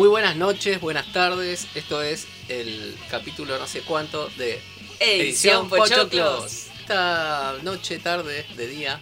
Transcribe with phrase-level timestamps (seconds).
[0.00, 1.66] Muy buenas noches, buenas tardes.
[1.74, 4.58] Esto es el capítulo no sé cuánto de
[4.98, 6.68] Edición Pochoclos.
[6.80, 8.98] Esta noche, tarde, de día.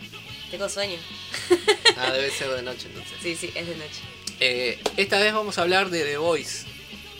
[0.50, 0.98] Tengo sueño.
[1.96, 3.16] Ah, debe ser de noche entonces.
[3.22, 4.00] Sí, sí, es de noche.
[4.40, 6.66] Eh, esta vez vamos a hablar de The Voice,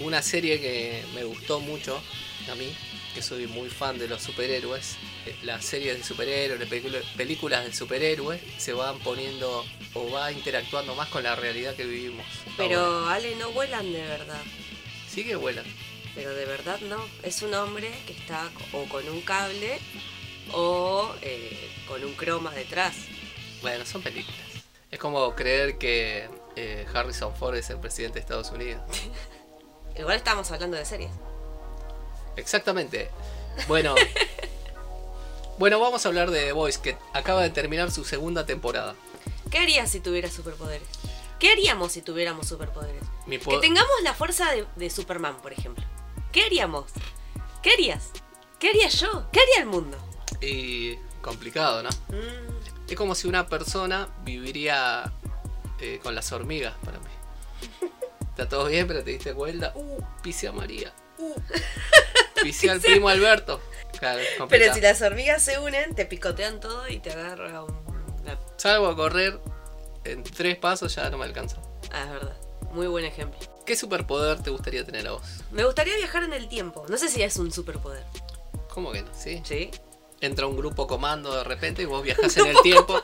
[0.01, 2.03] una serie que me gustó mucho
[2.51, 2.75] a mí,
[3.19, 4.95] que soy muy fan de los superhéroes.
[5.27, 10.31] Eh, Las series de superhéroes, las película- películas de superhéroes se van poniendo o va
[10.31, 12.25] interactuando más con la realidad que vivimos.
[12.57, 13.15] Pero ahora.
[13.15, 14.41] Ale, no vuelan de verdad.
[15.11, 15.65] sí que vuelan.
[16.15, 17.05] Pero de verdad no.
[17.25, 19.81] Es un hombre que está o con un cable
[20.53, 22.95] o eh, con un croma detrás.
[23.63, 24.39] Bueno, son películas.
[24.93, 28.81] Es como creer que eh, Harrison Ford es el presidente de Estados Unidos.
[29.99, 31.11] Igual estamos hablando de series.
[32.39, 33.11] Exactamente.
[33.67, 33.95] Bueno.
[35.59, 38.95] bueno, vamos a hablar de The Voice, que acaba de terminar su segunda temporada.
[39.51, 40.87] ¿Qué harías si tuvieras superpoderes?
[41.39, 43.03] ¿Qué haríamos si tuviéramos superpoderes?
[43.27, 45.85] Mi Que tengamos la fuerza de, de Superman, por ejemplo.
[46.33, 46.87] ¿Qué haríamos?
[47.63, 48.11] ¿Qué harías?
[48.59, 49.29] ¿Qué haría yo?
[49.33, 49.97] ¿Qué haría el mundo?
[50.41, 51.91] Y complicado, ¿no?
[52.09, 55.13] Mm, Es como si una persona viviría
[55.81, 57.11] eh, con las hormigas para mí.
[58.31, 59.73] Está todo bien, pero te diste cuenta.
[59.75, 60.93] Uh, pisé a María.
[61.19, 61.35] Uh,
[62.43, 63.61] pisé al primo Alberto.
[63.99, 67.75] Claro, Pero si las hormigas se unen, te picotean todo y te agarra un...
[68.23, 69.41] una- Salgo a correr
[70.05, 71.57] en tres pasos ya no me alcanza.
[71.93, 72.37] Ah, es verdad.
[72.73, 73.39] Muy buen ejemplo.
[73.67, 75.23] ¿Qué superpoder te gustaría tener a vos?
[75.51, 76.87] Me gustaría viajar en el tiempo.
[76.89, 78.05] No sé si es un superpoder.
[78.69, 79.13] ¿Cómo que no?
[79.15, 79.43] ¿Sí?
[79.45, 79.71] ¿Sí?
[80.21, 83.03] Entra un grupo comando de repente y vos viajás en el tiempo.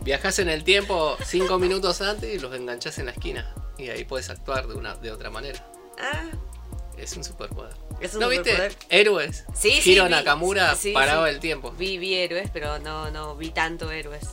[0.00, 3.54] Viajás en el tiempo cinco minutos antes y los enganchás en la esquina.
[3.78, 5.64] Y ahí puedes actuar de una de otra manera.
[6.00, 6.28] Ah,
[7.02, 7.74] Es un superpoder.
[8.00, 8.68] es un ¿No superpoder.
[8.70, 8.86] viste?
[8.90, 9.44] Héroes.
[9.54, 11.28] Sí, sí, Hiro vi- Nakamura sí, sí.
[11.28, 11.72] el tiempo.
[11.72, 14.24] Vi, vi héroes, pero no, no vi tanto héroes.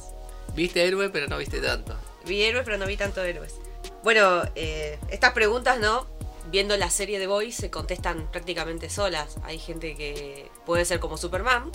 [0.55, 1.95] Viste héroe, pero no viste tanto.
[2.25, 3.55] Vi héroes, pero no vi tanto héroes.
[4.03, 6.07] Bueno, eh, estas preguntas, ¿no?
[6.51, 9.37] Viendo la serie de Boys se contestan prácticamente solas.
[9.43, 11.71] Hay gente que puede ser como Superman,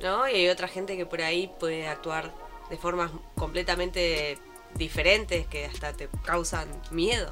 [0.00, 0.28] ¿no?
[0.28, 2.32] Y hay otra gente que por ahí puede actuar
[2.70, 4.38] de formas completamente
[4.74, 7.30] diferentes que hasta te causan miedo.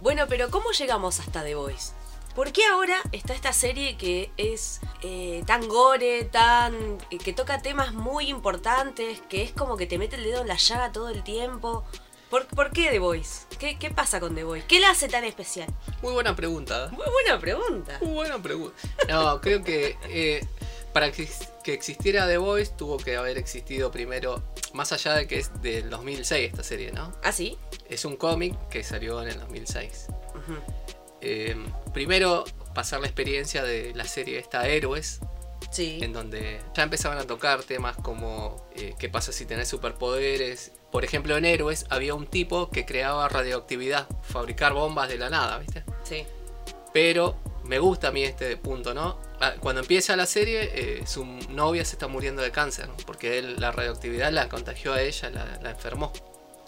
[0.00, 1.92] Bueno, pero ¿cómo llegamos hasta The Voice?
[2.36, 6.98] ¿Por qué ahora está esta serie que es eh, tan gore, tan.
[7.10, 10.48] eh, que toca temas muy importantes, que es como que te mete el dedo en
[10.48, 11.82] la llaga todo el tiempo?
[12.28, 13.46] ¿Por, por qué The Voice?
[13.58, 14.66] ¿Qué, ¿Qué pasa con The Voice?
[14.68, 15.68] ¿Qué la hace tan especial?
[16.02, 16.90] Muy buena pregunta.
[16.92, 16.94] ¿eh?
[16.94, 17.98] Muy buena pregunta.
[18.02, 18.76] Muy buena pregunta.
[19.08, 20.46] No, creo que eh,
[20.92, 21.26] para que,
[21.64, 24.42] que existiera The Voice tuvo que haber existido primero,
[24.74, 27.12] más allá de que es del 2006 esta serie, ¿no?
[27.22, 27.56] ¿Ah, sí?
[27.88, 30.08] Es un cómic que salió en el 2006.
[30.34, 31.05] Ujú.
[31.28, 31.56] Eh,
[31.92, 35.18] primero, pasar la experiencia de la serie esta Héroes,
[35.72, 35.98] Sí.
[36.00, 40.70] en donde ya empezaban a tocar temas como eh, qué pasa si tenés superpoderes.
[40.92, 45.58] Por ejemplo, en Héroes había un tipo que creaba radioactividad, fabricar bombas de la nada,
[45.58, 45.82] ¿viste?
[46.04, 46.24] Sí.
[46.92, 49.18] Pero me gusta a mí este punto, ¿no?
[49.40, 50.70] Ah, Cuando empieza la serie,
[51.00, 52.94] eh, su novia se está muriendo de cáncer, ¿no?
[53.04, 56.12] porque él la radioactividad la contagió a ella, la, la enfermó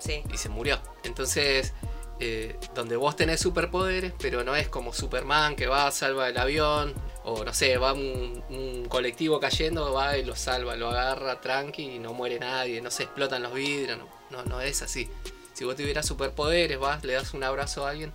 [0.01, 0.23] Sí.
[0.33, 0.81] y se murió.
[1.05, 1.73] Entonces,
[2.21, 6.95] eh, donde vos tenés superpoderes, pero no es como Superman que va, salva el avión,
[7.25, 11.99] o no sé, va un, colectivo cayendo, va y lo salva, lo agarra tranqui y
[11.99, 13.99] no muere nadie, no se explotan los vidrios,
[14.31, 15.09] no, no, es así.
[15.53, 18.13] Si vos tuvieras superpoderes, vas, le das un abrazo a alguien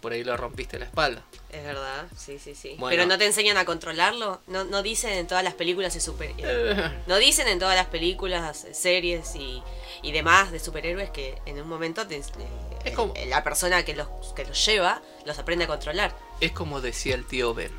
[0.00, 1.22] por ahí lo rompiste la espalda.
[1.50, 2.76] Es verdad, sí, sí, sí.
[2.78, 2.90] Bueno.
[2.96, 4.40] Pero no te enseñan a controlarlo.
[4.46, 6.32] No, no dicen en todas las películas de super.
[7.06, 9.62] no dicen en todas las películas, eh, series y,
[10.02, 12.16] y demás de superhéroes que en un momento te-
[12.84, 16.16] Es como- eh, la persona que los, que los lleva los aprende a controlar.
[16.40, 17.70] Es como decía el tío Ben,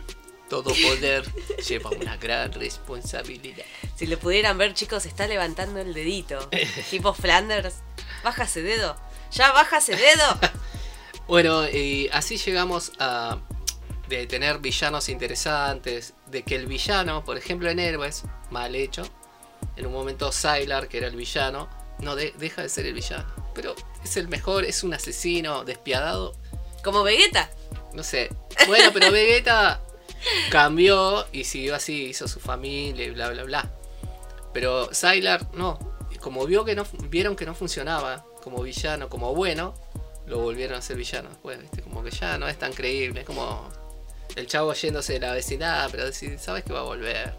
[0.49, 1.25] todo poder
[1.67, 3.65] lleva una gran responsabilidad.
[3.95, 6.49] Si lo pudieran ver, chicos, está levantando el dedito.
[6.91, 7.75] tipo Flanders.
[8.23, 8.95] Baja ese dedo.
[9.31, 10.39] Ya baja ese dedo.
[11.27, 13.37] Bueno, y así llegamos a
[14.09, 19.03] de tener villanos interesantes, de que el villano, por ejemplo en Héroes, mal hecho,
[19.77, 23.25] en un momento Sylar, que era el villano, no de- deja de ser el villano,
[23.55, 23.73] pero
[24.03, 26.33] es el mejor, es un asesino despiadado,
[26.83, 27.49] Como Vegeta.
[27.93, 28.29] no sé.
[28.67, 29.81] Bueno, pero Vegeta
[30.51, 33.71] cambió y siguió así, hizo su familia y bla bla bla.
[34.53, 35.79] Pero Sylar no,
[36.19, 39.73] como vio que no vieron que no funcionaba como villano, como bueno,
[40.27, 41.81] lo volvieron a ser villano después, ¿viste?
[41.81, 43.69] Como que ya no es tan creíble, es como
[44.35, 47.33] el chavo yéndose de la vecindad, pero decir, sabes que va a volver.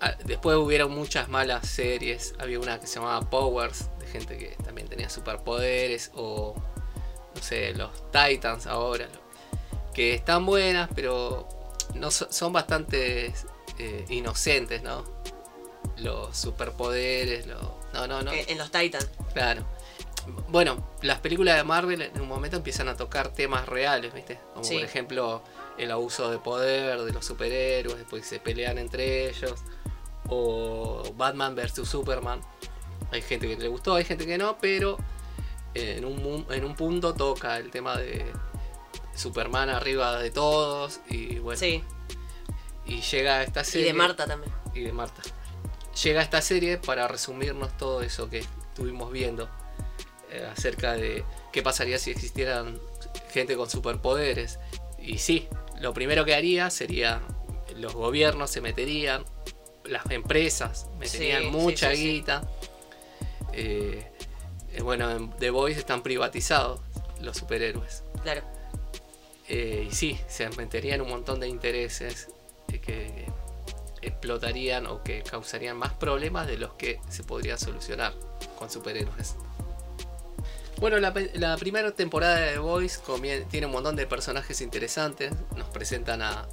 [0.00, 4.56] Ah, Después hubieron muchas malas series, había una que se llamaba Powers, de gente que
[4.64, 6.54] también tenía superpoderes, o
[7.34, 9.08] no sé, los Titans ahora,
[9.94, 11.48] que están buenas, pero
[11.94, 13.32] no so- son bastante
[13.78, 15.04] eh, inocentes, ¿no?
[15.98, 19.08] Los superpoderes, lo, no, no, no, eh, en los Titans.
[19.32, 19.64] claro.
[20.48, 24.38] Bueno, las películas de Marvel en un momento empiezan a tocar temas reales, ¿viste?
[24.52, 24.74] Como Sí.
[24.76, 25.42] por ejemplo
[25.78, 29.54] el abuso de poder de los superhéroes, después se pelean entre ellos.
[30.28, 32.40] O Batman vs Superman.
[33.10, 34.96] Hay gente que le gustó, hay gente que no, pero
[35.74, 38.24] eh, en un, en un punto toca el tema de
[39.14, 41.00] Superman arriba de todos.
[41.08, 41.82] Y bueno, Sí,
[42.86, 43.86] y llega esta y serie.
[43.88, 44.52] de Marta también.
[44.74, 45.22] y de Marta.
[46.02, 49.48] Llega esta serie para resumirnos todo eso que estuvimos viendo
[50.42, 52.78] acerca de qué pasaría si existieran
[53.32, 54.58] gente con superpoderes.
[54.98, 55.48] Y sí,
[55.80, 57.20] lo primero que haría sería
[57.76, 59.24] los gobiernos se meterían,
[59.84, 62.08] las empresas meterían Sí, mucha sí, sí, sí.
[62.12, 62.48] guita.
[63.52, 64.10] Eh,
[64.72, 66.80] eh, bueno, en The Voice están privatizados
[67.20, 68.02] los superhéroes.
[68.22, 68.42] Claro.
[69.48, 72.28] Eh, y sí, se meterían un montón de intereses
[72.72, 73.26] eh, que
[74.00, 78.14] explotarían o que causarían más problemas de los que se podrían solucionar
[78.58, 79.36] con superhéroes.
[80.78, 83.00] Bueno, la, primera temporada de The Voice
[83.50, 85.32] tiene un montón de personajes interesantes.
[85.56, 86.46] Nos presentan a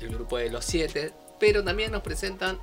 [0.00, 2.58] el grupo de los siete, pero también nos presentan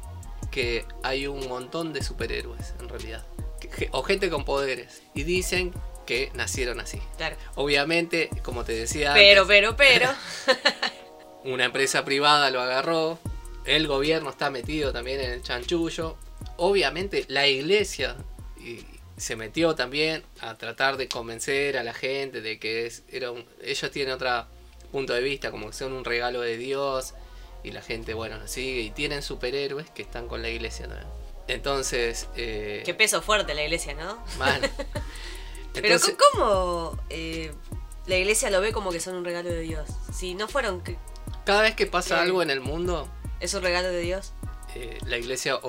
[0.51, 3.25] que hay un montón de superhéroes en realidad.
[3.59, 5.01] Que- O gente con poderes.
[5.13, 5.73] Y dicen
[6.05, 6.99] que nacieron así.
[7.17, 7.35] Claro.
[7.55, 10.09] Obviamente, como te decía Pero, antes, pero, pero.
[11.43, 13.19] una empresa privada lo agarró,
[13.65, 16.17] el gobierno está metido también en el chanchullo,
[16.57, 18.15] obviamente la iglesia
[18.59, 18.85] y,
[19.21, 23.45] se metió también a tratar de convencer a la gente de que es, era un-
[23.61, 24.45] ellos tienen otro
[24.91, 27.13] punto de vista, como que son un regalo de Dios
[27.63, 31.07] y la gente, bueno, lo sigue y tienen superhéroes que están con la iglesia también.
[31.47, 34.23] Entonces, eh, Qué peso fuerte la iglesia, ¿no?
[34.37, 34.61] mal.
[35.73, 37.51] Pero Entonces- ¿cómo eh,
[38.07, 39.87] la iglesia lo ve como que son un regalo de Dios?
[40.13, 40.81] Si no fueron,
[41.45, 42.21] cada vez que pasa Eh.
[42.21, 43.07] algo en el mundo,
[43.39, 44.33] es un regalo de Dios.
[44.75, 45.59] eh, la iglesia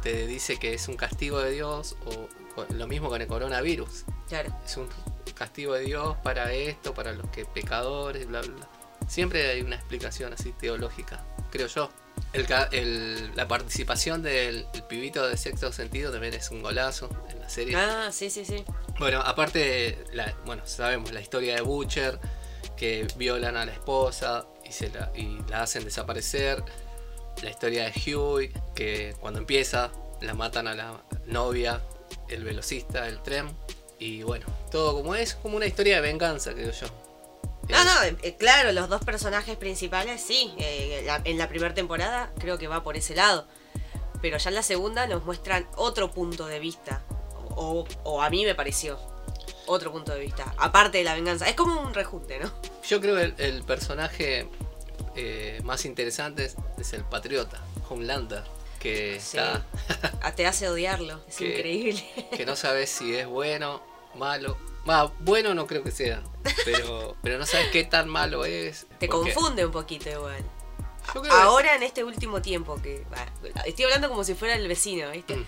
[0.00, 2.28] te dice que es un castigo de Dios o,
[2.60, 4.04] o lo mismo con el coronavirus.
[4.28, 4.54] Claro.
[4.64, 4.88] Es un
[5.34, 8.68] castigo de Dios para esto, para los que pecadores, bla, bla.
[9.08, 11.90] Siempre hay una explicación así teológica, creo yo.
[12.32, 17.40] El el- la participación del el pibito de sexto sentido también es un golazo en
[17.40, 17.76] la serie.
[17.76, 18.64] Ah, sí, sí, sí.
[18.98, 22.18] Bueno, aparte, la, bueno, sabemos la historia de Butcher,
[22.76, 26.64] que violan a la esposa y, se la, y la hacen desaparecer.
[27.42, 29.90] La historia de Huey, que cuando empieza
[30.20, 31.80] la matan a la novia,
[32.28, 33.48] el velocista, el tren.
[33.98, 36.86] Y bueno, todo como es, como una historia de venganza, creo yo.
[37.68, 40.52] No, Eh, no, eh, claro, los dos personajes principales, sí.
[40.58, 43.46] eh, la- en la primera temporada creo que va por ese lado.
[44.20, 47.02] Pero ya en la segunda nos muestran otro punto de vista.
[47.56, 48.98] O, o a mí me pareció.
[49.66, 50.54] Otro punto de vista.
[50.58, 51.48] Aparte de la venganza.
[51.48, 52.50] Es como un rejunte, ¿no?
[52.86, 54.46] Yo creo que el, el personaje
[55.16, 58.42] eh, más interesante es, el patriota, Homelander,
[58.80, 59.36] que Sí.
[59.38, 59.64] está...
[60.22, 61.20] Ah, Te hace odiarlo.
[61.28, 62.04] Es Que- increíble.
[62.36, 63.82] que no sabes si es bueno,
[64.14, 64.56] malo.
[65.20, 66.22] Bueno no creo que sea,
[66.66, 68.86] pero, pero no sabes qué tan malo es.
[68.98, 70.44] Te confunde un poquito igual.
[71.12, 73.04] Que- Ahora en este último tiempo que...
[73.10, 73.26] bah,
[73.66, 75.36] Estoy hablando como si fuera el vecino, ¿viste?
[75.36, 75.46] Mm.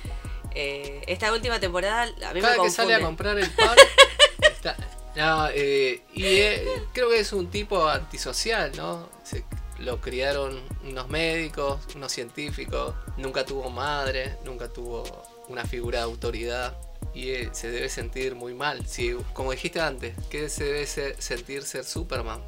[0.58, 3.76] Eh, esta última temporada a mí cada me que sale a comprar el pan,
[4.40, 4.74] está-
[5.14, 9.08] no, eh, y eh, creo que es un tipo antisocial, ¿no?
[9.22, 9.44] Se-
[9.78, 15.04] lo criaron unos médicos, unos científicos, nunca tuvo madre, nunca tuvo
[15.48, 16.76] una figura de autoridad.
[17.14, 18.86] Y eh, se debe sentir muy mal.
[18.86, 22.42] Si, como dijiste antes, ¿qué se debe ser- sentir ser Superman?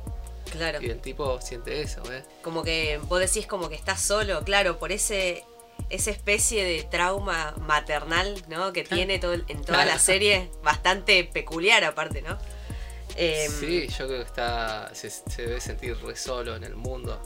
[0.52, 0.80] Claro.
[0.82, 2.22] Y el tipo siente eso, ¿eh?
[2.42, 5.44] Como que vos decís como que estás solo, claro, por ese
[5.90, 8.72] esa especie de trauma maternal, ¿no?
[8.72, 9.90] Que tiene todo, en toda Claro.
[9.90, 12.36] la serie, bastante peculiar aparte, ¿no?
[13.18, 17.20] Em, sí, yo creo que está se, se debe sentir re solo en el mundo.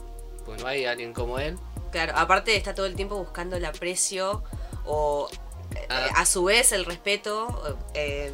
[0.45, 1.57] Porque no hay alguien como él.
[1.91, 4.43] Claro, aparte está todo el tiempo buscando el aprecio
[4.85, 5.29] o
[5.75, 6.09] eh, Ah.
[6.17, 7.77] a su vez el respeto.
[7.93, 8.33] eh,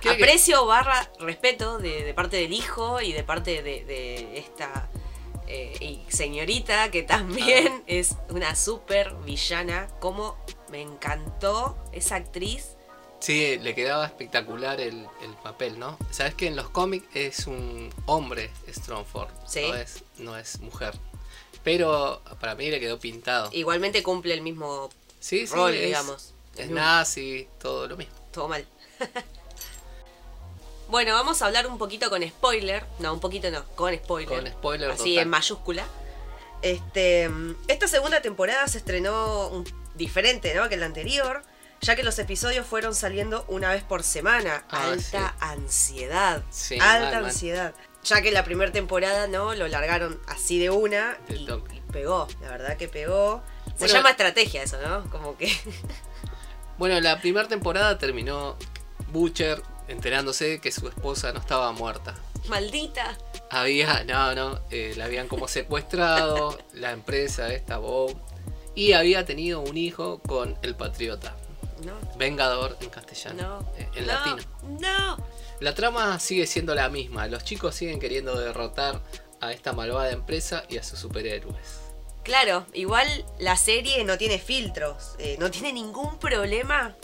[0.00, 4.88] que- aprecio barra respeto de, de parte del hijo y de parte de, de esta
[5.46, 7.82] eh, y señorita que también Ah.
[7.86, 9.88] es una super villana.
[10.00, 10.36] Como
[10.70, 12.76] me encantó esa actriz.
[13.20, 15.98] Sí, le quedaba espectacular el, el papel, ¿no?
[16.10, 19.62] Sabes que en los cómics es un hombre Strongford, Sí.
[19.68, 20.94] no, es, no es mujer.
[21.64, 23.50] Pero para mí le quedó pintado.
[23.52, 24.88] Igualmente cumple el mismo
[25.20, 26.34] Sí, sí, rol, es, digamos.
[26.56, 28.14] es nazi, todo lo mismo.
[28.32, 28.64] Todo mal.
[30.88, 32.84] bueno, vamos a hablar un poquito con spoiler.
[33.00, 34.42] No, un poquito no, con spoiler.
[34.42, 35.22] Con spoiler Así total.
[35.24, 35.86] en mayúscula.
[36.62, 37.30] Este,
[37.68, 39.64] esta segunda temporada se estrenó
[39.96, 40.68] diferente, ¿no?
[40.68, 41.42] Que la anterior,
[41.80, 44.64] ya que los episodios fueron saliendo una vez por semana.
[44.70, 46.42] Ah, Alta ansiedad.
[46.50, 47.24] Sí, alta mal, mal.
[47.26, 47.74] ansiedad.
[48.04, 49.54] Ya que la primera temporada, ¿no?
[49.54, 51.46] Lo largaron así de una y,
[51.92, 52.26] pegó.
[52.40, 53.42] La verdad que pegó.
[53.66, 55.08] Se Bueno, llama estrategia eso, ¿no?
[55.10, 55.50] Como que.
[56.78, 58.56] Bueno, la primera temporada terminó
[59.10, 62.14] Butcher enterándose que su esposa no estaba muerta.
[62.48, 63.18] Maldita.
[63.50, 68.16] Había, no, no, eh, la habían como secuestrado, la empresa esta, Bob,
[68.76, 71.34] y había tenido un hijo con el patriota.
[71.84, 71.94] No.
[72.16, 73.60] Vengador en castellano.
[73.60, 73.72] No.
[73.76, 74.36] eh, en no, latino.
[74.80, 75.16] No.
[75.60, 77.26] La trama sigue siendo la misma.
[77.26, 79.00] Los chicos siguen queriendo derrotar
[79.40, 81.80] a esta malvada empresa y a sus superhéroes.
[82.24, 86.94] Claro, igual la serie no tiene filtros, eh, no tiene ningún problema,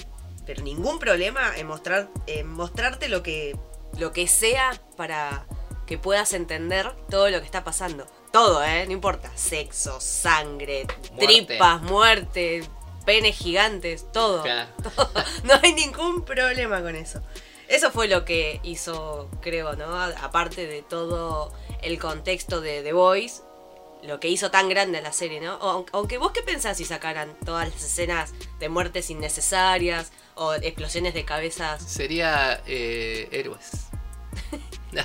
[0.45, 3.57] pero ningún problema en, mostrar, en mostrarte lo que,
[3.97, 5.47] lo que sea para
[5.87, 8.07] que puedas entender todo lo que está pasando.
[8.33, 8.85] Todo, ¿eh?
[8.87, 9.31] No importa.
[9.35, 11.27] Sexo, sangre, Muerte.
[11.27, 12.65] tripas, muerte,
[13.05, 14.43] penes gigantes, todo.
[14.43, 14.71] Claro.
[15.45, 17.21] No hay ningún problema con eso.
[17.69, 19.95] Eso fue lo que hizo, creo, ¿no?
[19.97, 23.43] A- Aparte de todo el contexto de The Voice,
[24.03, 25.57] lo que hizo tan grande la serie, ¿no?
[25.57, 31.15] O- Aunque vos qué pensás si sacaran todas las escenas de muertes innecesarias o explosiones
[31.15, 31.83] de cabezas.
[31.83, 33.71] Sería eh, héroes.
[34.93, 35.03] No.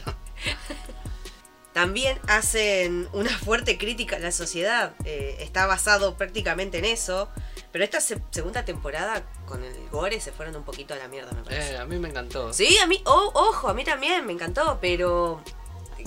[1.73, 4.93] También hacen una fuerte crítica a la sociedad.
[5.05, 7.29] eh, está basado prácticamente en eso.
[7.71, 11.31] Pero esta se- segunda temporada con el gore se fueron un poquito a la mierda,
[11.31, 11.73] me parece.
[11.73, 12.51] Eh, a mí me encantó.
[12.53, 15.41] Sí, a mí, oh, ojo, a mí también me encantó, pero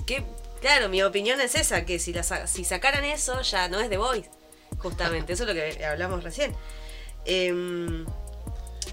[0.07, 0.25] que,
[0.61, 3.97] claro, mi opinión es esa, que si, la, si sacaran eso ya no es The
[3.99, 4.31] Voice,
[4.79, 6.55] justamente, eso es lo que hablamos recién.
[7.25, 8.05] Em,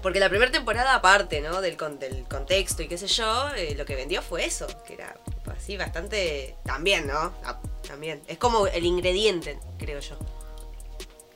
[0.02, 1.60] porque la primera temporada, aparte, ¿no?
[1.60, 4.94] Del, con- del contexto y qué sé yo, eh, lo que vendió fue eso, que
[4.94, 5.14] era
[5.54, 6.56] así bastante...
[6.64, 7.34] También, ¿no?
[7.44, 8.22] Ah, también.
[8.26, 10.16] Es como el ingrediente, creo yo.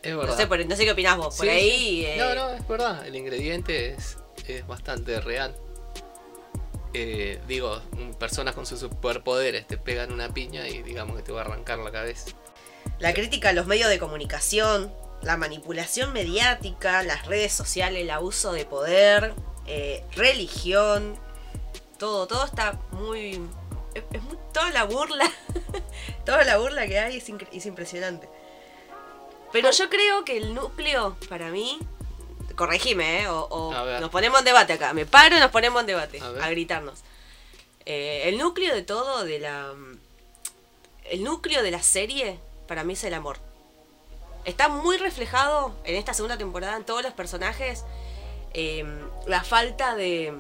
[0.05, 0.33] Es verdad.
[0.33, 1.71] No sé, por- no sé qué opinás vos, por Sí, ahí...
[1.71, 2.05] sí.
[2.07, 3.07] eh, No, no, es verdad.
[3.07, 5.55] El ingrediente es, es bastante real.
[6.93, 7.81] Eh, digo,
[8.19, 11.79] personas con sus superpoderes te pegan una piña y digamos que te va a arrancar
[11.81, 12.31] la cabeza.
[13.01, 14.93] La crítica a los medios de comunicación,
[15.23, 19.35] la manipulación mediática, las redes sociales, el abuso de poder,
[19.67, 21.17] eh, religión,
[21.99, 23.41] todo, todo está muy...
[23.95, 25.29] Es, es muy- toda la burla,
[26.25, 28.29] toda la burla que hay es impresionante.
[29.55, 31.79] Pero yo creo que el núcleo, para mí,
[32.57, 33.29] corregime, ¿eh?
[33.29, 37.05] O, nos ponemos en debate acá, me paro y nos ponemos en debate, A gritarnos.
[37.87, 39.73] Eh, el núcleo de todo, de la...
[41.05, 43.39] El núcleo de la serie, para mí es el amor.
[44.45, 47.85] Está muy reflejado en esta segunda temporada en todos los personajes.
[48.55, 48.85] eh,
[49.29, 50.35] la falta de,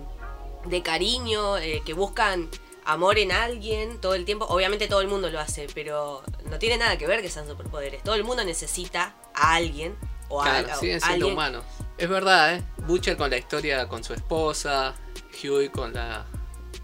[0.65, 2.51] de cariño, eh, que buscan
[2.85, 4.45] amor en alguien todo el tiempo.
[4.47, 8.03] Obviamente todo el mundo lo hace, pero no tiene nada que ver que sean superpoderes.
[8.03, 9.97] Todo el mundo necesita a alguien
[10.29, 11.33] o a, Claro, a- siguen siendo alguien.
[11.33, 11.65] humanos.
[11.99, 12.63] Es verdad, ¿eh?
[12.87, 14.95] Butcher con la historia con su esposa,
[15.43, 16.25] Huey con la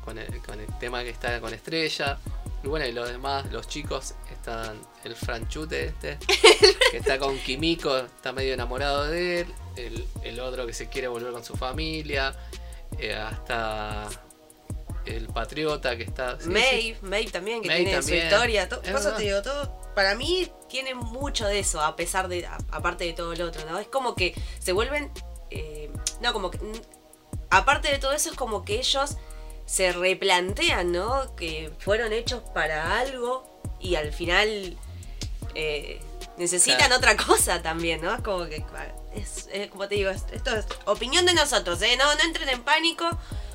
[0.04, 2.18] con el, con el tema que está con Estrella.
[2.62, 6.18] Y bueno, y los demás, los chicos, están el franchute este,
[6.90, 9.54] que está con Kimiko, está medio enamorado de él.
[9.76, 12.34] El, el otro que se quiere volver con su familia.
[12.98, 14.08] eh, hasta
[15.06, 16.38] el patriota que está...
[16.40, 16.96] sí, sí.
[17.02, 18.20] Maeve, también, que Maeve tiene también.
[18.20, 18.68] su historia.
[18.68, 22.28] to- Es por eso te digo, todo, para mí tiene mucho de eso, a pesar
[22.28, 23.78] de, a- aparte de todo lo otro, ¿no?
[23.78, 25.10] Es como que se vuelven,
[25.50, 25.90] eh,
[26.20, 26.58] no, como que,
[27.50, 29.16] aparte de todo eso, es como que ellos
[29.66, 31.34] se replantean, ¿no?
[31.36, 34.76] Que fueron hechos para algo y al final
[35.54, 36.00] eh,
[36.36, 36.96] necesitan Claro.
[36.96, 38.14] otra cosa también, ¿no?
[38.14, 38.64] Es como que,
[39.14, 41.96] es, es como te digo, es- esto es opinión de nosotros, ¿eh?
[41.96, 43.08] No, no entren en pánico,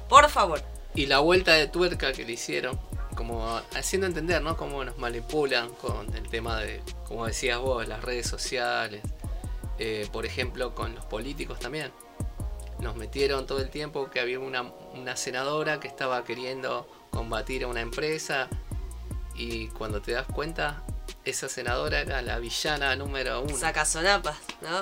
[0.09, 0.61] por favor.
[0.95, 2.79] Y la vuelta de tuerca que le hicieron,
[3.15, 4.55] como haciendo entender, ¿no?
[4.55, 9.01] Cómo nos manipulan con el tema de, como decías vos, las redes sociales.
[9.77, 11.91] Eh, por ejemplo, con los políticos también.
[12.79, 14.61] Nos metieron todo el tiempo que había una,
[14.93, 18.47] una senadora que estaba queriendo combatir a una empresa
[19.35, 20.83] y cuando te das cuenta,
[21.25, 23.57] esa senadora era la villana número uno.
[23.57, 24.81] Sacazonapas, ¿no?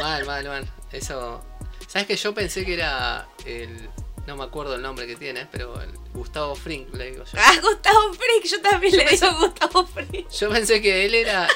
[0.00, 0.68] Mal, mal, mal.
[0.92, 1.42] Eso.
[1.86, 3.88] ¿Sabes que yo pensé que era el.
[4.26, 7.38] No me acuerdo el nombre que tiene, pero el Gustavo Frink, le digo yo.
[7.38, 10.28] Ah, Gustavo Frick, yo también le digo Gustavo Frick.
[10.30, 11.48] Yo pensé que él era.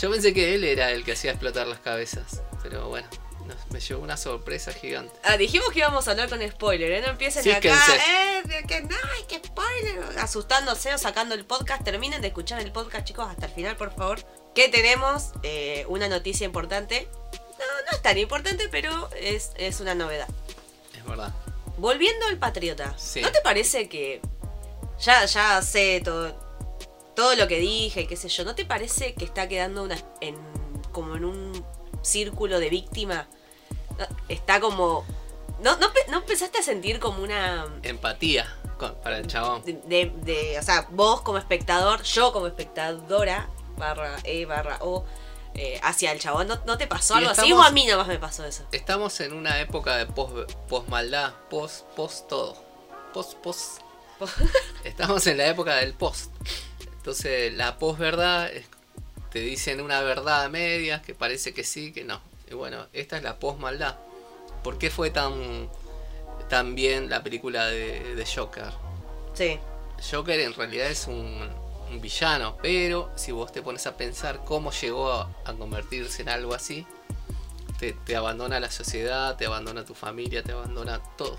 [0.00, 2.42] Yo pensé que él era el que hacía explotar las cabezas.
[2.62, 3.06] Pero bueno,
[3.46, 5.14] nos- me llevó una sorpresa gigante.
[5.24, 7.00] Ah, dijimos que íbamos a hablar con spoiler, ¿eh?
[7.02, 8.96] No empiecen acá, eh, que no,
[9.28, 11.82] que spoiler, asustándose o sacando el podcast.
[11.84, 14.18] Terminen de escuchar el podcast, chicos, hasta el final, por favor.
[14.54, 17.08] Que tenemos eh, una noticia importante.
[17.58, 20.28] No, no es tan importante, pero es, es una novedad.
[21.08, 21.32] Verdad.
[21.78, 23.20] Volviendo al Patriota, Sí.
[23.20, 24.20] ¿no te parece que
[25.00, 26.32] ya, ya sé todo,
[27.14, 29.96] todo lo que dije, y qué sé yo, ¿no te parece que está quedando una,
[30.20, 30.36] en,
[30.92, 31.64] como en un
[32.02, 33.28] círculo de víctima?
[34.28, 35.04] Está como...
[35.62, 37.66] ¿No, no, no empezaste a sentir como una...
[37.82, 38.46] Empatía
[38.78, 39.62] con- para el chabón.
[39.64, 43.48] De, de- de- o sea, vos como espectador, yo como espectadora,
[43.78, 45.04] barra E, barra O,
[45.56, 46.48] eh, hacia el chabón.
[46.48, 47.42] ¿No, no te pasó algo así?
[47.42, 48.66] estamos- O a mí nomás me pasó eso.
[48.72, 52.56] Estamos en una época de post, post maldad, post, post todo.
[53.12, 53.80] Post, post.
[54.84, 56.30] Estamos en la época del post.
[56.98, 58.50] Entonces la post verdad
[59.30, 62.20] te dicen una verdad a medias que parece que sí, que no.
[62.50, 63.96] Y bueno, esta es la post maldad.
[64.62, 65.68] ¿Por qué fue tan,
[66.48, 68.72] tan bien la película de, de Joker?
[69.34, 69.58] Sí.
[70.10, 71.48] Joker en realidad es un,
[71.90, 76.54] un villano, pero si vos te pones a pensar cómo llegó a, convertirse en algo
[76.54, 76.86] así,
[77.78, 81.38] te, abandona la sociedad, te abandona tu familia, te abandona todo.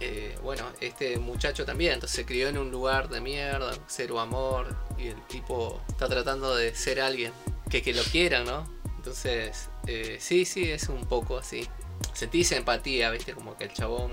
[0.00, 4.74] Eh, bueno, este muchacho también, entonces se crió en un lugar de mierda, cero amor,
[4.96, 7.32] y el tipo está tratando de ser alguien
[7.68, 8.66] que, que lo quieran, ¿no?
[8.96, 11.66] Entonces, eh, sí, sí, es un poco así.
[12.12, 13.34] Sentís empatía, ¿viste?
[13.34, 14.12] Como que el chabón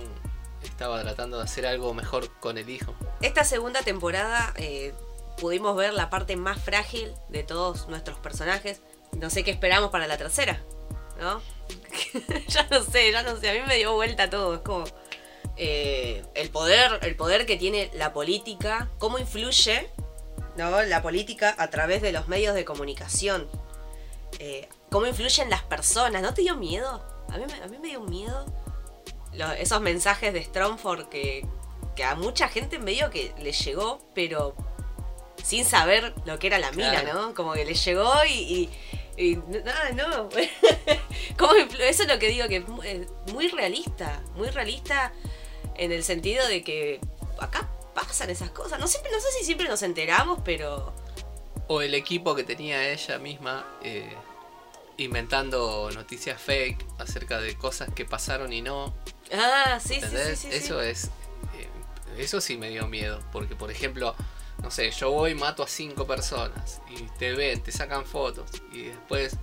[0.63, 2.93] estaba tratando de hacer algo mejor con el hijo.
[3.21, 4.93] Esta segunda temporada eh,
[5.38, 8.82] pudimos ver la parte más frágil de todos nuestros personajes.
[9.13, 10.62] No sé qué esperamos para la tercera,
[11.20, 11.41] ¿no?
[12.48, 13.50] ya no sé, ya no sé.
[13.50, 14.56] A mí me dio vuelta todo.
[14.56, 14.86] Es como
[15.56, 19.89] eh, el poder, el poder que tiene la política, cómo influye,
[20.58, 20.84] ¿no?
[20.84, 23.48] La política a través de los medios de comunicación.
[24.39, 26.22] Eh, cómo influyen las personas.
[26.22, 27.03] ¿No te dio miedo?
[27.29, 28.46] A mí, a mí me dio miedo
[29.58, 31.46] esos mensajes de Stromford que,
[31.96, 34.56] que a mucha gente medio que le llegó, pero
[35.47, 37.13] sin saber lo que era la mina, Claro.
[37.27, 37.33] ¿no?
[37.33, 38.69] Como que le llegó y...
[39.17, 40.29] y, y no.
[41.37, 45.13] ¿Cómo influ- Eso es lo que digo, que es mu- es muy realista, muy realista
[45.75, 46.99] en el sentido de que
[47.39, 48.77] acá pasan esas cosas.
[48.79, 50.93] No, siempre, no sé si siempre nos enteramos, pero...
[51.67, 54.13] O el equipo que tenía ella misma eh,
[54.97, 58.93] inventando noticias fake acerca de cosas que pasaron y no.
[59.33, 60.39] Ah, sí, sí, sí, ¿Entendés?
[60.39, 60.57] sí, sí.
[60.57, 61.05] eso es.
[61.57, 61.67] eh,
[62.17, 63.19] eso sí me dio miedo.
[63.31, 64.15] Porque, por ejemplo,
[64.62, 66.82] no sé, yo voy y mato a cinco personas.
[66.89, 68.50] Y te ven, te sacan fotos.
[68.72, 69.38] Y después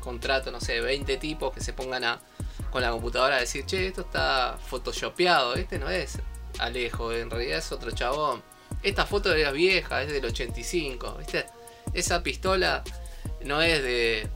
[0.00, 2.20] contrato, no sé, 20 tipos que se pongan a
[2.70, 5.54] con la computadora a decir, che, esto está photoshopeado.
[5.54, 6.18] Este no es
[6.58, 8.42] Alejo, en realidad es otro chabón.
[8.82, 11.16] Esta foto era vieja, es del 85.
[11.18, 11.46] ¿Viste?
[11.94, 12.82] Esa pistola
[13.44, 14.28] no es de.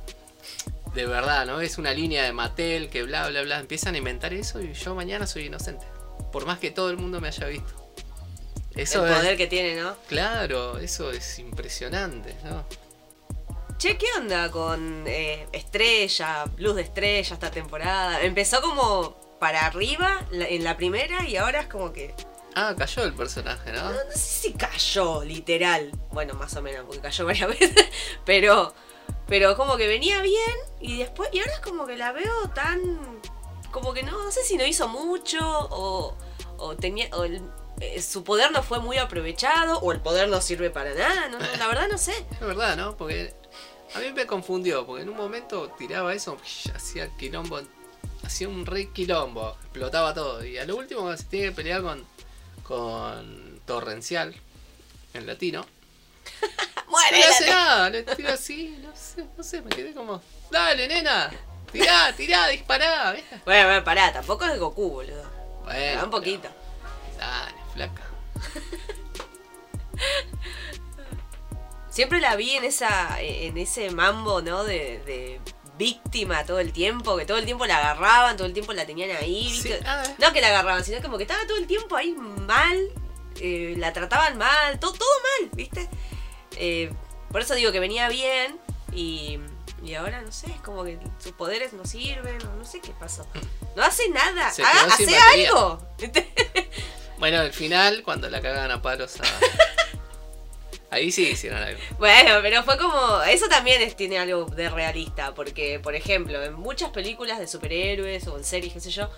[0.95, 1.63] De verdad, ¿no?
[1.63, 3.61] Es una línea de Mattel que bla, bla, bla.
[3.61, 5.87] Empiezan a inventar eso y yo mañana soy inocente.
[6.31, 7.82] Por más que todo el mundo me haya visto.
[8.77, 9.19] Eso el es.
[9.19, 9.97] poder que tiene, ¿no?
[10.09, 12.65] Claro, eso es impresionante, ¿no?
[13.79, 18.21] Che, ¿qué onda con eh, Estrella, Luz de Estrella esta temporada?
[18.23, 22.15] Empezó como para arriba en la primera y ahora es como que...
[22.55, 23.83] Ah, cayó el personaje, ¿no?
[23.83, 25.91] No, no sé si cayó, literal.
[26.13, 27.87] Bueno, más o menos, porque cayó varias veces.
[28.25, 28.73] Pero,
[29.27, 31.29] pero como que venía bien y después...
[31.33, 33.21] Y ahora es como que la veo tan...
[33.73, 36.15] Como que no, no sé si no hizo mucho o,
[36.59, 37.09] o tenía...
[37.17, 37.43] o el-
[37.81, 41.29] eh, su poder no fue muy aprovechado o el poder no sirve para nada.
[41.29, 42.13] No, no, la verdad no sé.
[42.33, 42.97] Es verdad, ¿no?
[42.97, 43.35] Porque
[43.95, 46.39] a mí me confundió, porque en un momento tiraba eso,
[46.75, 47.61] hacía quilombo,
[48.23, 50.45] hacía un re quilombo, explotaba todo.
[50.45, 52.05] Y a lo último se tiene que pelear con,
[52.63, 54.35] con Torrencial,
[55.15, 55.67] en latino.
[56.93, 57.21] No ¡Muere!
[57.21, 61.31] la hace nada, le tira así, no sé, no sé, me quedé como, dale nena,
[61.73, 63.17] tirá, tirá, dispará.
[63.47, 65.25] Bueno, bueno, pará, tampoco es Goku, boludo.
[65.65, 66.51] Bueno, un poquito.
[67.19, 68.03] Dale, flaca.
[71.91, 74.65] Siempre la vi en esa en ese mambo, ¿no?
[74.65, 75.41] De, de
[75.79, 79.15] víctima todo el tiempo, que todo el tiempo la agarraban, todo el tiempo la tenían
[79.17, 79.61] ahí.
[79.85, 82.79] Ah, No que la agarraban, sino como que estaba todo el tiempo ahí mal,
[83.41, 85.09] eh, la trataban mal, todo, todo
[85.41, 85.89] mal, ¿viste?
[86.57, 86.93] Eh,
[87.31, 88.59] por eso digo que venía bien
[88.93, 89.39] y,
[89.83, 92.93] y ahora no sé, es como que sus poderes no sirven, o no sé qué
[92.99, 93.27] pasó.
[93.77, 95.49] No hace nada, Se haga, hace batería.
[95.49, 95.89] algo.
[97.23, 99.23] Bueno, al final, cuando la cagan a palos a...
[100.91, 101.79] Ahí sí hicieron algo.
[102.01, 103.23] Bueno, pero fue como.
[103.23, 105.33] Eso también es- tiene algo de realista.
[105.33, 109.09] Porque, por ejemplo, en muchas películas de superhéroes o en series, qué sé yo,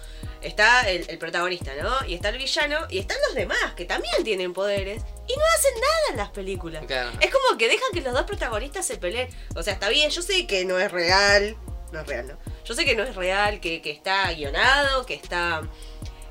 [0.42, 2.06] está el, el protagonista, ¿no?
[2.06, 5.74] Y está el villano y están los demás que también tienen poderes y no hacen
[5.80, 6.84] nada en las películas.
[6.86, 7.10] Claro.
[7.22, 9.28] Es como que dejan que los dos protagonistas se peleen.
[9.56, 11.56] O sea, está bien, yo sé que no es real.
[11.90, 12.38] No es real, ¿no?
[12.66, 15.62] Yo sé que no es real, que, que está guionado, que está.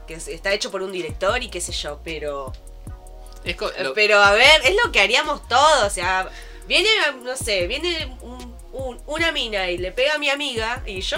[0.06, 2.54] Que está hecho por un director y qué sé yo, pero.
[3.44, 5.84] Es co- lo- Pero a ver, es lo que haríamos todos.
[5.84, 6.30] O sea,
[6.68, 6.90] viene,
[7.24, 11.18] no sé, viene un- un- una mina y le pega a mi amiga y yo,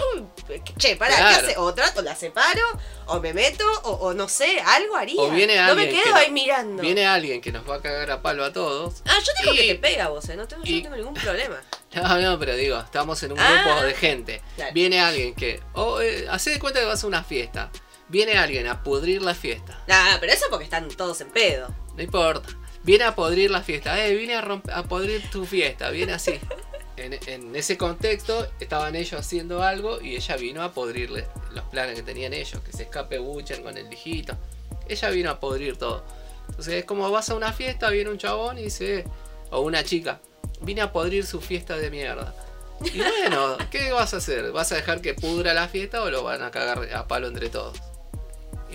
[0.77, 1.39] che, pará, Claro.
[1.39, 1.57] ¿qué hace?
[1.57, 2.61] O trato, la separo,
[3.05, 5.21] o me meto, o, o no sé, algo haría.
[5.21, 6.81] O viene no me quedo que ahí no- mirando.
[6.81, 8.95] Viene alguien que nos va a cagar a palo a todos.
[9.05, 10.35] Ah, yo digo y- que te pega vos, ¿eh?
[10.35, 11.61] No tengo, yo no tengo ningún problema.
[11.95, 13.63] No, no, pero digo, estamos en un Ah.
[13.63, 14.41] grupo de gente.
[14.57, 14.73] Claro.
[14.73, 15.61] Viene alguien que.
[15.75, 17.71] Oh, eh, hacé de cuenta que vas a una fiesta.
[18.07, 19.83] Viene alguien a pudrir la fiesta.
[19.87, 21.73] Nah, pero eso porque están todos en pedo.
[21.95, 22.49] No importa.
[22.83, 24.05] Viene a podrir la fiesta.
[24.05, 25.89] Eh, viene a, a podrir tu fiesta.
[25.89, 26.39] Viene así.
[26.97, 31.95] en, en ese contexto estaban ellos haciendo algo y ella vino a podrirle los planes
[31.95, 34.37] que tenían ellos, que se escape Butcher con el hijito.
[34.87, 36.05] Ella vino a podrir todo.
[36.49, 39.05] Entonces es como vas a una fiesta, viene un chabón y dice,
[39.49, 40.21] o una chica,
[40.61, 42.35] vine a podrir su fiesta de mierda.
[42.83, 44.51] Y bueno, ¿qué vas a hacer?
[44.51, 47.49] ¿Vas a dejar que pudra la fiesta o lo van a cagar a palo entre
[47.49, 47.77] todos?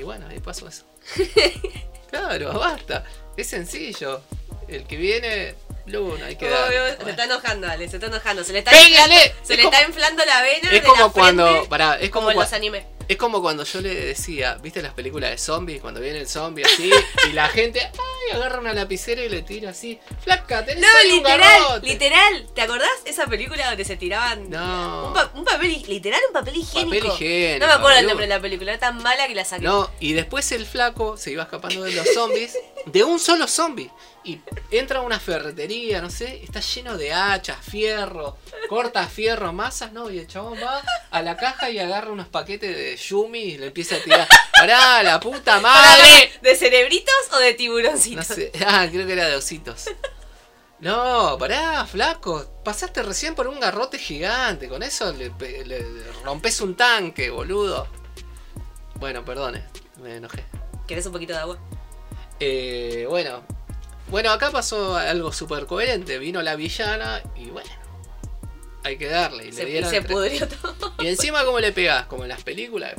[0.00, 0.84] Y bueno, ahí pasó eso.
[2.10, 3.04] Claro, basta.
[3.36, 4.22] Es sencillo.
[4.66, 5.54] El que viene,
[5.86, 6.72] Luna, hay que Oh, dar.
[7.04, 8.42] Se está enojando, Ale, se está enojando.
[8.42, 9.14] Se le está, ¡Pégale!
[9.14, 10.68] inflando, se Es le como- está inflando la vena.
[10.70, 11.46] Es de como la cuando.
[11.46, 12.84] frente, pará, es como como, cua- los animes.
[13.12, 15.80] Es como cuando yo le decía, ¿viste las películas de zombies?
[15.80, 16.90] Cuando viene el zombie así
[17.28, 19.98] y la gente ay, agarra una lapicera y le tira así.
[20.22, 21.86] Flaca, tenés No, ahí un literal, garrote".
[21.88, 22.46] literal.
[22.54, 25.08] ¿Te acordás esa película donde se tiraban No.
[25.08, 27.08] un, pa- un papel, literal un papel higiénico?
[27.08, 29.44] Papel higiénico, No me acuerdo el nombre de la película, era tan mala que la
[29.44, 29.62] saqué.
[29.64, 33.90] No, y después el flaco se iba escapando de los zombies, de un solo zombie.
[34.22, 34.38] Y
[34.70, 38.36] entra a una ferretería, no sé, está lleno de hachas, fierro,
[38.68, 40.10] corta fierro, masas, ¿no?
[40.10, 43.68] Y el chabón va a la caja y agarra unos paquetes de Yumi y le
[43.68, 44.28] empieza a tirar.
[44.52, 46.32] ¡Pará, la puta madre!
[46.42, 48.28] ¿De cerebritos o de tiburoncitos?
[48.28, 49.86] No sé, ah, creo que era de ositos.
[50.80, 52.60] No, pará, flaco.
[52.64, 54.68] Pasaste recién por un garrote gigante.
[54.68, 55.82] Con eso le, pe- le
[56.24, 57.86] rompes un tanque, boludo.
[58.96, 59.64] Bueno, perdone,
[60.02, 60.44] me enojé.
[60.86, 61.58] ¿Querés un poquito de agua?
[62.38, 63.44] Eh, bueno,
[64.10, 66.18] bueno, acá pasó algo súper coherente.
[66.18, 67.70] Vino la villana y bueno,
[68.82, 69.44] hay que darle.
[69.44, 70.94] Y, le Se, y dieron se pudrió todo.
[70.98, 72.06] y encima, ¿cómo le pegás?
[72.06, 72.94] Como en las películas.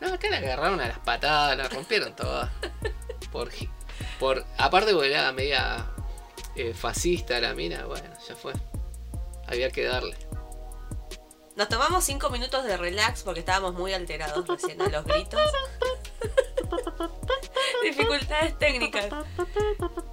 [0.00, 2.50] No, acá la agarraron a las patadas, la rompieron todas.
[3.30, 3.50] Por,
[4.18, 5.86] por, aparte, porque era media
[6.56, 8.52] eh, fascista la mina, bueno, ya fue.
[9.46, 10.16] Había que darle.
[11.56, 15.40] Nos tomamos cinco minutos de relax porque estábamos muy alterados recién a los gritos.
[17.82, 19.08] Dificultades técnicas.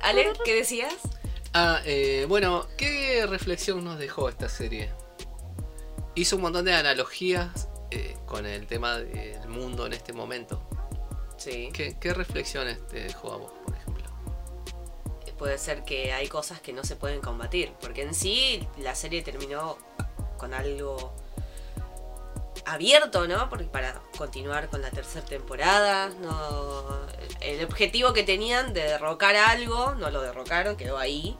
[0.01, 0.95] Ale, ¿qué decías?
[1.53, 4.91] Ah, eh, bueno, ¿qué reflexión nos dejó esta serie?
[6.15, 10.67] Hizo un montón de analogías eh, con el tema del mundo en este momento.
[11.37, 11.69] Sí.
[11.73, 14.05] ¿Qué, qué reflexiones te dejó a vos, por ejemplo?
[15.37, 17.71] Puede ser que hay cosas que no se pueden combatir.
[17.79, 19.77] Porque en sí la serie terminó
[20.37, 21.13] con algo
[22.67, 23.49] abierto, ¿no?
[23.49, 27.07] Porque para continuar con la tercera temporada, no
[27.41, 31.37] el objetivo que tenían de derrocar algo, no lo derrocaron, quedó ahí,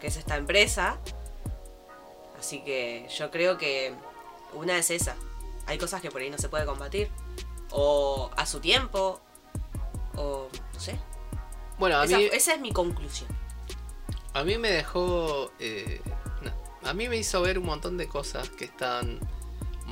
[0.00, 0.98] que es esta empresa.
[2.38, 3.94] Así que yo creo que
[4.54, 5.16] una es esa.
[5.66, 7.08] Hay cosas que por ahí no se puede combatir
[7.70, 9.20] o a su tiempo
[10.16, 10.98] o no sé.
[11.78, 13.30] Bueno, a Esa, mí, esa es mi conclusión.
[14.34, 15.50] a mí me dejó...
[15.58, 16.00] eh,
[16.42, 19.20] no, a mí me hizo ver un montón de cosas que están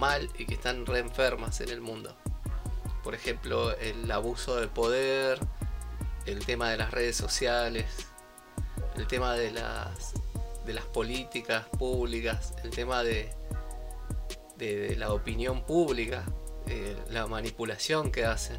[0.00, 2.16] mal y que están re enfermas en el mundo.
[3.04, 5.38] Por ejemplo, el abuso de poder,
[6.26, 7.86] el tema de las redes sociales,
[8.96, 10.14] el tema de las,
[10.64, 13.30] de las políticas públicas, el tema de,
[14.56, 16.24] de, de la opinión pública,
[16.66, 18.58] eh, la manipulación que hacen.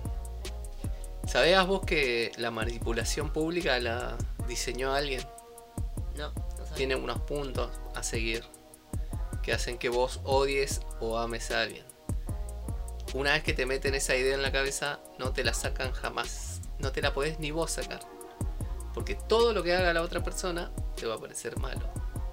[1.28, 5.22] ¿Sabías vos que la manipulación pública la diseñó alguien?
[6.18, 6.76] No, no sabía.
[6.76, 8.44] Tiene unos puntos a seguir
[9.44, 11.86] que hacen que vos odies o ames a alguien.
[13.14, 16.62] Una vez que te meten esa idea en la cabeza, no te la sacan jamás.
[16.80, 18.00] No te la podés ni vos sacar.
[18.94, 21.90] Porque todo lo que haga la otra persona te va a parecer malo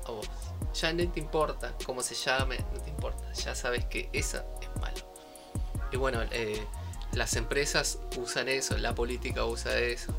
[0.06, 0.28] a vos.
[0.74, 3.32] Ya no te importa cómo se llame, no te importa.
[3.32, 5.12] Ya sabes que esa es malo.
[5.90, 6.64] Y bueno, eh,
[7.12, 10.12] las empresas usan eso, la política usa eso.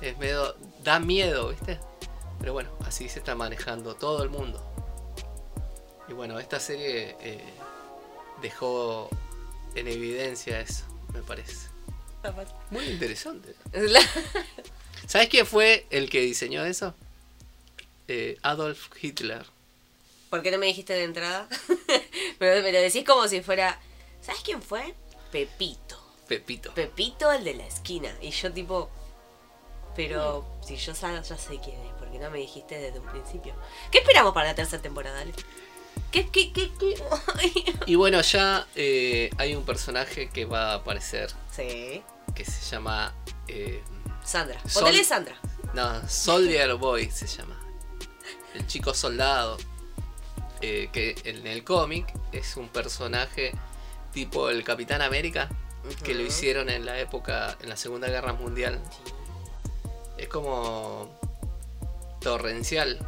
[0.00, 0.56] Es medio.
[0.82, 1.78] da miedo, ¿viste?
[2.40, 4.62] Pero bueno, así se está manejando todo el mundo.
[6.08, 7.53] Y bueno, esta serie eh,
[8.44, 9.08] dejó
[9.74, 11.68] en evidencia eso, me parece.
[12.70, 13.54] Muy interesante.
[15.06, 16.94] ¿Sabes quién fue el que diseñó eso?
[18.08, 19.44] Eh, Adolf Hitler.
[20.30, 21.48] ¿Por qué no me dijiste de entrada?
[22.38, 23.80] Pero me lo decís como si fuera.
[24.20, 24.94] ¿Sabes quién fue?
[25.32, 25.98] Pepito.
[26.28, 26.72] Pepito.
[26.74, 28.14] Pepito, el de la esquina.
[28.20, 28.90] Y yo, tipo.
[29.96, 33.06] Pero si yo sa- ya sé quién es, ¿por qué no me dijiste desde un
[33.06, 33.54] principio?
[33.92, 35.32] ¿Qué esperamos para la tercera temporada, Ale?
[36.14, 36.94] ¿Qué, qué, qué, qué?
[37.86, 42.04] Y bueno, ya eh, hay un personaje que va a aparecer sí.
[42.36, 43.12] que se llama.
[43.48, 43.82] eh,
[44.24, 44.60] Sandra.
[44.68, 45.34] Sol- Sandra.
[45.74, 47.60] No, Soldier Boy se llama.
[48.54, 49.58] El chico soldado.
[50.62, 53.52] eh, que en el cómic es un personaje
[54.12, 55.48] tipo el Capitán América.
[56.04, 58.80] Que lo hicieron en la época, en la Segunda Guerra Mundial.
[60.16, 61.10] Es como
[62.20, 62.98] torrencial.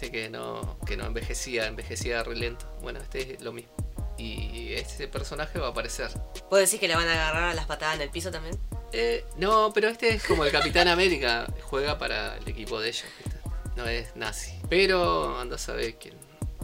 [0.00, 2.72] Viste que no, que no envejecía, envejecía re lento.
[2.82, 3.72] Bueno, este es lo mismo.
[4.16, 6.08] Y ese personaje va a aparecer.
[6.48, 8.56] ¿Puedo decir que le van a agarrar a las patadas en el piso también?
[8.92, 11.52] Eh, no, pero este es como el Capitán América.
[11.62, 13.06] Juega para el equipo de ellos.
[13.18, 13.40] ¿viste?
[13.74, 14.52] no es nazi.
[14.68, 16.12] Pero anda a saber qué,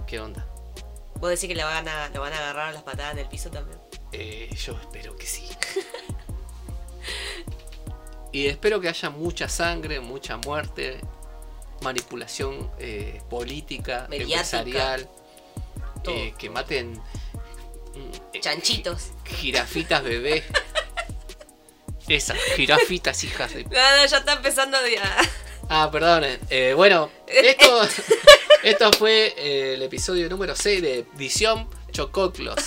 [0.06, 0.46] qué onda.
[1.16, 3.28] ¿Vos decís que le van a, lo van a agarrar a las patadas en el
[3.28, 3.80] piso también?
[4.12, 5.48] Eh, yo espero que sí.
[8.32, 11.00] y espero que haya mucha sangre, mucha muerte,
[11.84, 14.40] manipulación eh, política, Mediática.
[14.40, 15.08] empresarial,
[16.08, 19.12] eh, que maten mm, eh, Chanchitos.
[19.24, 20.44] Jirafitas bebés.
[22.08, 24.82] Esas jirafitas hijas de No, no, ya está empezando a...
[25.70, 26.24] Ah, perdón.
[26.50, 27.88] eh, bueno, esto,
[28.62, 32.56] esto fue eh, el episodio número 6 de Edición Chococlos.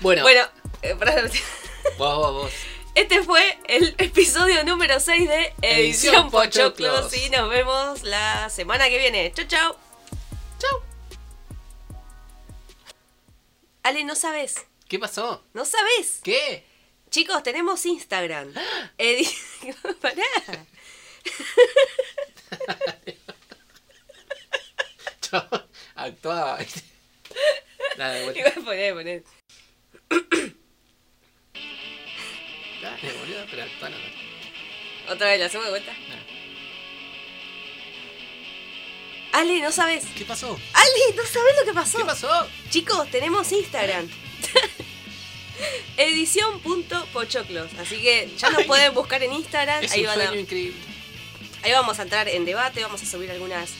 [0.00, 0.42] Bueno, Bueno.
[1.98, 2.52] Vos, vos, vos.
[2.94, 7.14] este fue el episodio número 6 de Edición Edición Pochoclos.
[7.16, 9.32] Y nos vemos la semana que viene.
[9.34, 9.76] Chau, chau.
[10.58, 10.82] Chau.
[13.82, 14.66] Ale, no sabes.
[14.88, 15.44] ¿Qué pasó?
[15.54, 16.20] No sabes.
[16.22, 16.64] ¿Qué?
[17.10, 18.52] Chicos, tenemos Instagram.
[18.98, 19.32] Edi-
[20.00, 20.22] Pará.
[25.94, 26.56] Actuaba.
[26.58, 26.82] ¿viste?
[27.96, 28.32] Dale.
[28.38, 29.22] Igual poné, poné.
[32.90, 33.64] Dale, boludo, pero.
[35.08, 35.92] Otra vez, la hacemos de vuelta.
[39.32, 40.04] Ale, no sabes.
[40.16, 40.58] ¿Qué pasó?
[40.72, 41.98] Ale, no sabes lo que pasó.
[41.98, 42.48] ¿Qué pasó?
[42.70, 44.08] Chicos, tenemos Instagram.
[45.96, 47.72] Edición.pochoclos.
[47.78, 48.66] Así que ya nos Ay.
[48.66, 49.84] pueden buscar en Instagram.
[49.84, 50.78] Es Ahí, un van a- sueño increíble.
[51.62, 53.70] ahí vamos a entrar en debate, vamos a subir algunas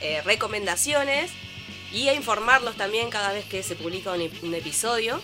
[0.00, 1.30] eh, recomendaciones
[1.92, 5.20] y a informarlos también cada vez que se publica un episodio.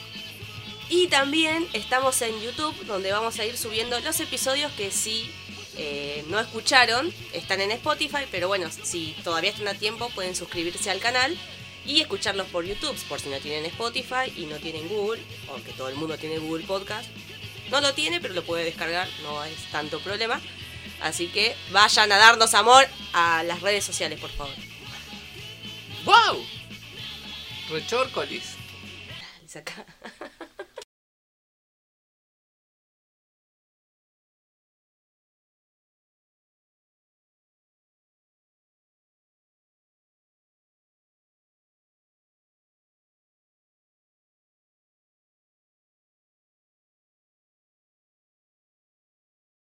[0.91, 5.31] Y también estamos en YouTube, donde vamos a ir subiendo los episodios que sí
[5.77, 10.91] eh, no escucharon, están en Spotify, pero bueno, si todavía están a tiempo, pueden suscribirse
[10.91, 11.39] al canal
[11.87, 15.89] y escucharlos por YouTube, por si no tienen Spotify y no tienen Google, aunque todo
[15.89, 17.09] el mundo tiene Google Podcast.
[17.71, 20.41] No lo tiene, pero lo puede descargar, no es tanto problema.
[21.01, 24.55] Así que vayan a darnos amor a las redes sociales, por favor.
[26.05, 26.45] ¡Wow!
[27.71, 28.57] Rechorcolis.
[29.47, 29.87] Saca.